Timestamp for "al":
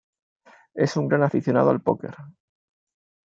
1.69-1.83